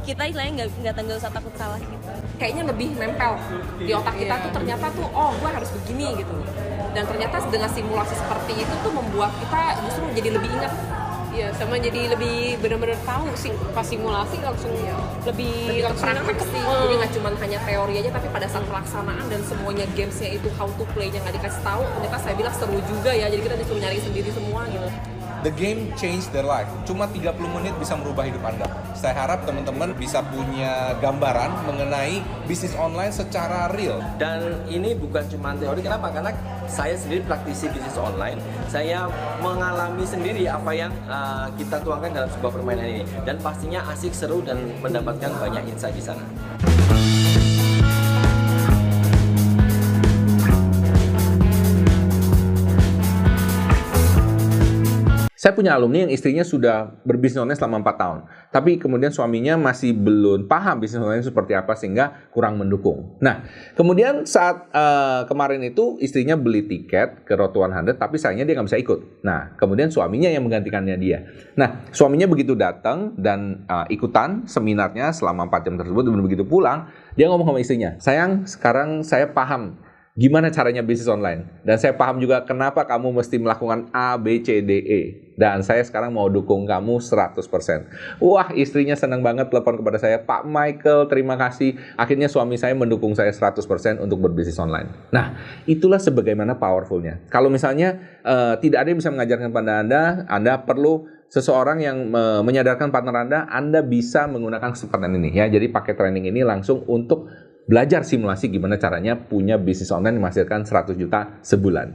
kita 0.04 0.26
istilahnya 0.26 0.54
nggak 0.64 0.70
nggak 0.84 0.96
tanggal 0.96 1.16
usah 1.16 1.32
takut 1.32 1.54
salah 1.56 1.80
gitu. 1.80 1.96
Kayaknya 2.40 2.64
lebih 2.72 2.88
nempel 3.00 3.34
di 3.80 3.92
otak 3.96 4.16
kita 4.20 4.36
tuh 4.44 4.52
ternyata 4.52 4.86
tuh 4.92 5.08
oh 5.16 5.32
gue 5.40 5.50
harus 5.50 5.70
begini 5.80 6.20
gitu. 6.20 6.36
Dan 6.90 7.06
ternyata 7.06 7.38
dengan 7.54 7.70
simulasi 7.70 8.18
seperti 8.18 8.66
itu 8.66 8.74
tuh 8.82 8.92
membuat 8.92 9.32
kita 9.38 9.78
justru 9.86 10.04
jadi 10.18 10.30
lebih 10.36 10.50
ingat 10.50 10.74
Iya, 11.39 11.55
sama 11.55 11.79
jadi 11.79 12.12
lebih 12.12 12.60
benar-benar 12.60 13.00
tahu 13.08 13.31
sih 13.39 13.55
pas 13.72 13.88
simulasi 13.88 14.43
langsung 14.43 14.75
ya. 14.84 14.91
lebih, 15.24 15.72
lebih 15.72 15.84
langsung 15.88 16.12
nangkep 16.12 16.36
sih. 16.51 16.60
Hmm. 16.60 16.84
Jadi 16.84 16.93
nggak 17.00 17.12
cuma 17.15 17.29
hanya 17.39 17.60
teori 17.63 17.93
aja, 17.96 18.10
tapi 18.12 18.27
pada 18.27 18.48
saat 18.51 18.67
pelaksanaan 18.67 19.25
dan 19.31 19.39
semuanya 19.48 19.88
gamesnya 19.96 20.36
itu 20.36 20.51
how 20.60 20.67
to 20.75 20.84
play-nya 20.91 21.24
nggak 21.24 21.39
dikasih 21.39 21.63
tahu, 21.63 21.79
ternyata 21.96 22.17
saya 22.19 22.36
bilang 22.36 22.51
seru 22.60 22.75
juga 22.91 23.15
ya. 23.15 23.31
Jadi 23.31 23.39
kita 23.39 23.55
disuruh 23.55 23.79
nyari 23.79 24.03
sendiri 24.03 24.29
semua 24.36 24.67
gitu. 24.67 24.88
The 25.39 25.55
game 25.55 25.96
change 25.96 26.27
their 26.36 26.43
life. 26.43 26.67
Cuma 26.84 27.08
30 27.08 27.39
menit 27.39 27.72
bisa 27.79 27.96
merubah 27.96 28.27
hidup 28.27 28.43
Anda. 28.43 28.67
Saya 28.91 29.15
harap 29.15 29.48
teman-teman 29.48 29.96
bisa 29.96 30.19
punya 30.19 31.00
gambaran 31.00 31.63
mengenai 31.63 32.19
bisnis 32.43 32.75
online 32.75 33.15
secara 33.15 33.72
real. 33.72 34.03
Dan 34.19 34.67
ini 34.67 34.91
bukan 35.00 35.24
cuma 35.31 35.55
teori, 35.55 35.79
kenapa? 35.79 36.12
Karena 36.12 36.36
saya 36.67 37.00
sendiri 37.00 37.24
praktisi 37.24 37.72
bisnis 37.72 37.96
online. 37.96 38.36
Saya 38.67 39.08
mengalami 39.39 40.03
sendiri 40.03 40.43
apa 40.51 40.75
yang 40.75 40.91
uh, 41.08 41.48
kita 41.55 41.79
tuangkan 41.88 42.12
dalam 42.12 42.29
sebuah 42.36 42.51
permainan 42.60 43.00
ini. 43.00 43.03
Dan 43.24 43.39
pastinya 43.39 43.79
asik, 43.96 44.12
seru, 44.12 44.43
dan 44.43 44.60
mendapatkan 44.84 45.31
banyak 45.39 45.72
insight 45.72 45.96
di 45.96 46.03
sana. 46.03 46.24
Saya 55.50 55.58
punya 55.58 55.74
alumni 55.74 56.06
yang 56.06 56.13
istrinya 56.13 56.46
sudah 56.46 57.01
berbisnis 57.01 57.41
online 57.41 57.58
selama 57.58 57.82
4 57.82 57.98
tahun. 57.98 58.20
Tapi 58.53 58.77
kemudian 58.77 59.10
suaminya 59.10 59.58
masih 59.58 59.98
belum 59.98 60.46
paham 60.46 60.77
bisnis 60.77 61.01
online 61.01 61.25
seperti 61.25 61.58
apa 61.58 61.74
sehingga 61.74 62.29
kurang 62.29 62.62
mendukung. 62.62 63.18
Nah, 63.18 63.50
kemudian 63.74 64.29
saat 64.29 64.70
uh, 64.70 65.25
kemarin 65.25 65.65
itu 65.65 65.98
istrinya 66.06 66.38
beli 66.38 66.70
tiket 66.70 67.25
ke 67.25 67.34
Road 67.34 67.50
100 67.50 67.98
tapi 67.98 68.22
sayangnya 68.22 68.46
dia 68.46 68.62
nggak 68.62 68.70
bisa 68.70 68.77
ikut. 68.77 69.25
Nah, 69.25 69.58
kemudian 69.58 69.89
suaminya 69.89 70.29
yang 70.29 70.46
menggantikannya 70.46 70.94
dia. 71.01 71.25
Nah, 71.58 71.82
suaminya 71.89 72.29
begitu 72.29 72.53
datang 72.53 73.18
dan 73.18 73.65
uh, 73.65 73.89
ikutan 73.89 74.46
seminarnya 74.46 75.10
selama 75.18 75.50
4 75.50 75.65
jam 75.65 75.82
tersebut 75.82 76.06
dan 76.06 76.22
begitu 76.22 76.46
pulang, 76.46 76.86
dia 77.18 77.25
ngomong 77.25 77.58
sama 77.58 77.60
istrinya, 77.65 77.98
sayang 77.98 78.46
sekarang 78.46 79.01
saya 79.01 79.34
paham 79.34 79.82
gimana 80.20 80.52
caranya 80.52 80.84
bisnis 80.84 81.08
online. 81.08 81.48
Dan 81.64 81.80
saya 81.80 81.96
paham 81.96 82.20
juga 82.20 82.44
kenapa 82.44 82.84
kamu 82.84 83.24
mesti 83.24 83.40
melakukan 83.40 83.88
A, 83.96 84.20
B, 84.20 84.44
C, 84.44 84.60
D, 84.60 84.72
E. 84.84 85.02
Dan 85.40 85.64
saya 85.64 85.80
sekarang 85.80 86.12
mau 86.12 86.28
dukung 86.28 86.68
kamu 86.68 87.00
100%. 87.00 87.40
Wah, 88.20 88.52
istrinya 88.52 89.00
senang 89.00 89.24
banget 89.24 89.48
telepon 89.48 89.80
kepada 89.80 89.96
saya, 89.96 90.20
Pak 90.20 90.44
Michael, 90.44 91.08
terima 91.08 91.40
kasih. 91.40 91.80
Akhirnya 91.96 92.28
suami 92.28 92.60
saya 92.60 92.76
mendukung 92.76 93.16
saya 93.16 93.32
100% 93.32 94.04
untuk 94.04 94.20
berbisnis 94.20 94.60
online. 94.60 94.92
Nah, 95.16 95.40
itulah 95.64 96.04
sebagaimana 96.04 96.60
powerfulnya. 96.60 97.24
Kalau 97.32 97.48
misalnya 97.48 98.20
uh, 98.28 98.60
tidak 98.60 98.84
ada 98.84 98.88
yang 98.92 99.00
bisa 99.00 99.16
mengajarkan 99.16 99.56
pada 99.56 99.72
Anda, 99.80 100.02
Anda 100.28 100.60
perlu 100.68 101.08
seseorang 101.32 101.80
yang 101.80 102.12
uh, 102.12 102.42
menyadarkan 102.44 102.92
partner 102.92 103.16
Anda, 103.24 103.40
Anda 103.48 103.80
bisa 103.86 104.28
menggunakan 104.28 104.76
kesempatan 104.76 105.16
ini 105.16 105.40
ya. 105.40 105.48
Jadi 105.48 105.72
pakai 105.72 105.96
training 105.96 106.28
ini 106.28 106.44
langsung 106.44 106.84
untuk 106.90 107.32
belajar 107.70 108.02
simulasi 108.02 108.50
gimana 108.50 108.82
caranya 108.82 109.14
punya 109.14 109.62
bisnis 109.62 109.94
online 109.94 110.18
yang 110.18 110.26
menghasilkan 110.26 110.66
100 110.66 110.98
juta 110.98 111.38
sebulan. 111.46 111.94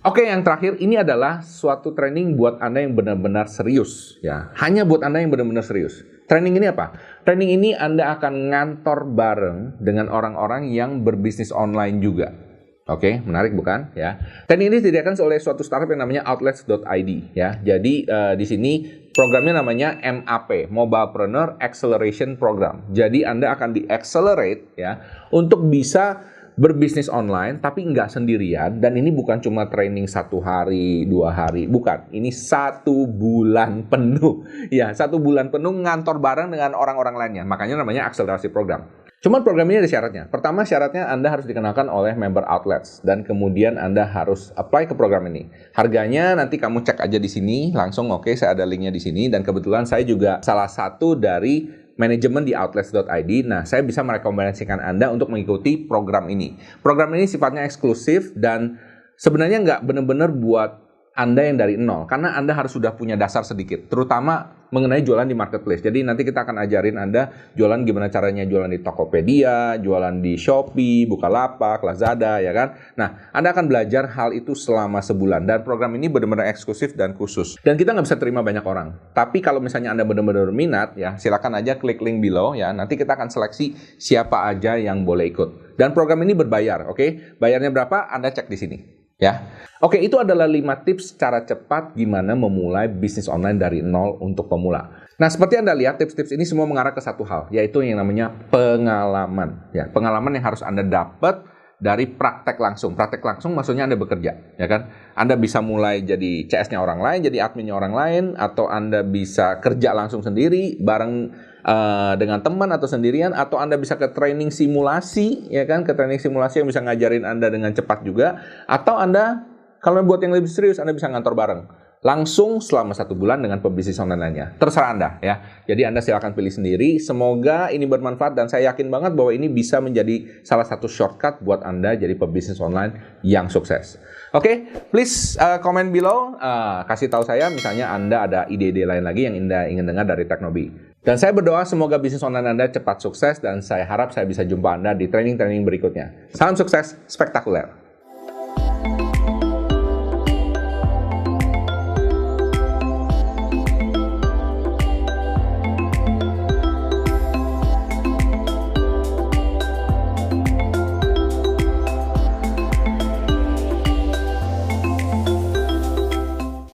Oke, 0.00 0.24
yang 0.24 0.40
terakhir 0.40 0.80
ini 0.80 0.96
adalah 0.96 1.44
suatu 1.44 1.92
training 1.92 2.40
buat 2.40 2.56
Anda 2.64 2.88
yang 2.88 2.96
benar-benar 2.96 3.52
serius 3.52 4.16
ya. 4.24 4.48
Hanya 4.56 4.88
buat 4.88 5.04
Anda 5.04 5.20
yang 5.20 5.28
benar-benar 5.28 5.66
serius. 5.66 6.00
Training 6.24 6.56
ini 6.56 6.72
apa? 6.72 6.96
Training 7.28 7.52
ini 7.52 7.76
Anda 7.76 8.16
akan 8.16 8.48
ngantor 8.48 9.12
bareng 9.12 9.76
dengan 9.76 10.08
orang-orang 10.08 10.72
yang 10.72 11.04
berbisnis 11.04 11.52
online 11.52 12.00
juga. 12.00 12.45
Oke, 12.86 13.18
menarik 13.18 13.50
bukan? 13.50 13.90
Ya. 13.98 14.22
Training 14.46 14.70
ini 14.70 14.76
disediakan 14.78 15.18
oleh 15.26 15.42
suatu 15.42 15.66
startup 15.66 15.90
yang 15.90 16.06
namanya 16.06 16.22
outlets.id 16.22 17.10
ya. 17.34 17.58
Jadi 17.58 18.06
uh, 18.06 18.38
di 18.38 18.46
sini 18.46 18.72
programnya 19.10 19.58
namanya 19.58 19.98
MAP, 19.98 20.70
Mobilepreneur 20.70 21.58
Acceleration 21.58 22.38
Program. 22.38 22.86
Jadi 22.94 23.26
Anda 23.26 23.58
akan 23.58 23.74
di-accelerate 23.74 24.78
ya 24.78 25.02
untuk 25.34 25.66
bisa 25.66 26.30
berbisnis 26.54 27.10
online 27.10 27.58
tapi 27.58 27.84
nggak 27.84 28.06
sendirian 28.06 28.78
dan 28.80 28.96
ini 28.96 29.12
bukan 29.12 29.42
cuma 29.44 29.68
training 29.68 30.08
satu 30.08 30.40
hari 30.40 31.04
dua 31.04 31.28
hari 31.28 31.68
bukan 31.68 32.08
ini 32.16 32.32
satu 32.32 33.04
bulan 33.04 33.84
penuh 33.92 34.40
ya 34.72 34.88
satu 34.96 35.20
bulan 35.20 35.52
penuh 35.52 35.84
ngantor 35.84 36.16
bareng 36.16 36.48
dengan 36.48 36.72
orang-orang 36.72 37.12
lainnya 37.12 37.44
makanya 37.44 37.76
namanya 37.76 38.08
akselerasi 38.08 38.48
program 38.48 38.88
Cuman 39.26 39.42
program 39.42 39.66
ini 39.74 39.82
ada 39.82 39.90
syaratnya. 39.90 40.30
Pertama 40.30 40.62
syaratnya 40.62 41.10
Anda 41.10 41.34
harus 41.34 41.50
dikenalkan 41.50 41.90
oleh 41.90 42.14
member 42.14 42.46
outlets 42.46 43.02
dan 43.02 43.26
kemudian 43.26 43.74
Anda 43.74 44.06
harus 44.06 44.54
apply 44.54 44.86
ke 44.86 44.94
program 44.94 45.26
ini. 45.26 45.50
Harganya 45.74 46.38
nanti 46.38 46.62
kamu 46.62 46.86
cek 46.86 47.02
aja 47.02 47.18
di 47.18 47.26
sini 47.26 47.74
langsung 47.74 48.06
oke 48.14 48.30
okay, 48.30 48.38
saya 48.38 48.54
ada 48.54 48.62
linknya 48.62 48.94
di 48.94 49.02
sini 49.02 49.26
dan 49.26 49.42
kebetulan 49.42 49.82
saya 49.82 50.06
juga 50.06 50.38
salah 50.46 50.70
satu 50.70 51.18
dari 51.18 51.66
manajemen 51.98 52.46
di 52.46 52.54
outlets.id. 52.54 53.50
Nah, 53.50 53.66
saya 53.66 53.82
bisa 53.82 54.06
merekomendasikan 54.06 54.78
Anda 54.78 55.10
untuk 55.10 55.34
mengikuti 55.34 55.74
program 55.74 56.30
ini. 56.30 56.54
Program 56.86 57.10
ini 57.18 57.26
sifatnya 57.26 57.66
eksklusif 57.66 58.30
dan 58.38 58.78
sebenarnya 59.18 59.58
nggak 59.58 59.90
benar-benar 59.90 60.30
buat 60.38 60.85
anda 61.16 61.48
yang 61.48 61.56
dari 61.56 61.80
nol, 61.80 62.04
karena 62.04 62.36
Anda 62.36 62.52
harus 62.52 62.76
sudah 62.76 62.92
punya 62.92 63.16
dasar 63.16 63.40
sedikit, 63.40 63.88
terutama 63.88 64.52
mengenai 64.68 65.00
jualan 65.00 65.24
di 65.24 65.32
marketplace. 65.32 65.80
Jadi 65.80 66.04
nanti 66.04 66.28
kita 66.28 66.44
akan 66.44 66.60
ajarin 66.60 67.00
Anda 67.00 67.32
jualan 67.56 67.88
gimana 67.88 68.12
caranya 68.12 68.44
jualan 68.44 68.68
di 68.68 68.84
Tokopedia, 68.84 69.80
jualan 69.80 70.20
di 70.20 70.36
Shopee, 70.36 71.08
Bukalapak, 71.08 71.80
Lazada, 71.80 72.44
ya 72.44 72.52
kan? 72.52 72.76
Nah, 73.00 73.32
Anda 73.32 73.56
akan 73.56 73.64
belajar 73.64 74.12
hal 74.12 74.36
itu 74.36 74.52
selama 74.52 75.00
sebulan. 75.00 75.48
Dan 75.48 75.64
program 75.64 75.96
ini 75.96 76.12
benar-benar 76.12 76.52
eksklusif 76.52 76.92
dan 76.92 77.16
khusus. 77.16 77.56
Dan 77.64 77.80
kita 77.80 77.96
nggak 77.96 78.04
bisa 78.04 78.20
terima 78.20 78.44
banyak 78.44 78.66
orang. 78.66 78.92
Tapi 79.16 79.40
kalau 79.40 79.64
misalnya 79.64 79.96
Anda 79.96 80.04
benar-benar 80.04 80.52
minat, 80.52 81.00
ya 81.00 81.16
silakan 81.16 81.56
aja 81.56 81.80
klik 81.80 82.04
link 82.04 82.20
below, 82.20 82.52
ya. 82.52 82.76
Nanti 82.76 83.00
kita 83.00 83.16
akan 83.16 83.32
seleksi 83.32 83.72
siapa 83.96 84.52
aja 84.52 84.76
yang 84.76 85.06
boleh 85.06 85.32
ikut. 85.32 85.80
Dan 85.80 85.96
program 85.96 86.20
ini 86.26 86.36
berbayar, 86.36 86.90
oke? 86.90 86.98
Okay? 86.98 87.08
Bayarnya 87.40 87.72
berapa? 87.72 88.12
Anda 88.12 88.34
cek 88.34 88.52
di 88.52 88.58
sini 88.60 88.78
ya. 89.16 89.40
Oke, 89.84 90.00
itu 90.00 90.16
adalah 90.16 90.48
5 90.48 90.86
tips 90.88 91.20
cara 91.20 91.44
cepat 91.44 91.92
gimana 91.92 92.32
memulai 92.32 92.88
bisnis 92.88 93.28
online 93.28 93.60
dari 93.60 93.84
nol 93.84 94.16
untuk 94.24 94.48
pemula. 94.48 95.04
Nah, 95.20 95.28
seperti 95.28 95.60
Anda 95.60 95.76
lihat, 95.76 96.00
tips-tips 96.00 96.32
ini 96.32 96.48
semua 96.48 96.64
mengarah 96.64 96.96
ke 96.96 97.00
satu 97.00 97.24
hal, 97.28 97.48
yaitu 97.52 97.84
yang 97.84 98.00
namanya 98.00 98.32
pengalaman. 98.48 99.68
Ya, 99.76 99.88
pengalaman 99.92 100.32
yang 100.32 100.44
harus 100.48 100.64
Anda 100.64 100.80
dapat 100.80 101.44
dari 101.76 102.08
praktek 102.08 102.56
langsung. 102.56 102.96
Praktek 102.96 103.20
langsung 103.20 103.52
maksudnya 103.52 103.84
Anda 103.84 104.00
bekerja, 104.00 104.56
ya 104.56 104.66
kan? 104.68 104.88
Anda 105.12 105.36
bisa 105.36 105.60
mulai 105.60 106.00
jadi 106.04 106.48
CS-nya 106.48 106.80
orang 106.80 107.04
lain, 107.04 107.20
jadi 107.28 107.48
adminnya 107.48 107.76
orang 107.76 107.92
lain, 107.92 108.24
atau 108.36 108.68
Anda 108.68 109.04
bisa 109.04 109.60
kerja 109.60 109.92
langsung 109.92 110.24
sendiri 110.24 110.80
bareng 110.80 111.32
uh, 111.64 112.14
dengan 112.16 112.40
teman 112.40 112.72
atau 112.72 112.88
sendirian 112.88 113.36
atau 113.36 113.60
Anda 113.60 113.76
bisa 113.76 114.00
ke 114.00 114.08
training 114.12 114.48
simulasi 114.52 115.52
ya 115.52 115.68
kan, 115.68 115.84
ke 115.84 115.92
training 115.92 116.20
simulasi 116.22 116.64
yang 116.64 116.68
bisa 116.68 116.80
ngajarin 116.80 117.24
Anda 117.28 117.52
dengan 117.52 117.74
cepat 117.76 118.04
juga 118.04 118.40
atau 118.64 118.96
Anda 118.96 119.55
kalau 119.86 120.02
buat 120.02 120.18
yang 120.18 120.34
lebih 120.34 120.50
serius 120.50 120.82
Anda 120.82 120.90
bisa 120.90 121.06
ngantor 121.06 121.38
bareng 121.38 121.62
langsung 122.02 122.62
selama 122.62 122.94
satu 122.94 123.18
bulan 123.18 123.42
dengan 123.42 123.58
pebisnis 123.58 123.98
online 123.98 124.22
lainnya. 124.22 124.46
Terserah 124.58 124.94
Anda 124.94 125.08
ya. 125.18 125.42
Jadi 125.66 125.82
Anda 125.86 125.98
silakan 126.02 126.38
pilih 126.38 126.54
sendiri. 126.54 127.02
Semoga 127.02 127.70
ini 127.74 127.86
bermanfaat 127.86 128.38
dan 128.38 128.46
saya 128.46 128.70
yakin 128.74 128.90
banget 128.90 129.18
bahwa 129.18 129.34
ini 129.34 129.50
bisa 129.50 129.82
menjadi 129.82 130.42
salah 130.46 130.66
satu 130.66 130.86
shortcut 130.86 131.42
buat 131.42 131.62
Anda 131.62 131.94
jadi 131.98 132.18
pebisnis 132.18 132.58
online 132.58 133.22
yang 133.22 133.46
sukses. 133.50 133.98
Oke, 134.34 134.42
okay, 134.42 134.54
please 134.90 135.38
uh, 135.38 135.62
comment 135.62 135.88
below, 135.88 136.34
uh, 136.36 136.84
kasih 136.84 137.08
tahu 137.08 137.24
saya 137.24 137.48
misalnya 137.48 137.88
Anda 137.94 138.26
ada 138.26 138.40
ide-ide 138.50 138.84
lain 138.84 139.06
lagi 139.06 139.24
yang 139.24 139.38
Anda 139.38 139.70
ingin 139.70 139.86
dengar 139.86 140.04
dari 140.04 140.28
Teknobi. 140.28 140.98
Dan 141.06 141.14
saya 141.16 141.30
berdoa 141.30 141.62
semoga 141.62 141.96
bisnis 142.02 142.26
online 142.26 142.58
Anda 142.58 142.66
cepat 142.66 142.98
sukses 142.98 143.38
dan 143.38 143.62
saya 143.62 143.86
harap 143.86 144.10
saya 144.10 144.26
bisa 144.26 144.42
jumpa 144.42 144.74
Anda 144.74 144.92
di 144.98 145.06
training-training 145.06 145.62
berikutnya. 145.62 146.34
Salam 146.34 146.58
sukses, 146.58 146.98
spektakuler. 147.06 147.85